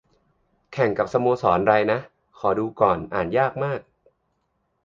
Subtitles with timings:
[0.73, 1.99] แข่งกับสโมสรไรนะ
[2.37, 3.79] ขอกดดูก่อน อ่านยากมาก